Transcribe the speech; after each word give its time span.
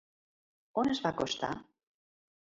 On 0.83 0.89
es 0.95 1.03
va 1.03 1.11
acostar? 1.13 1.53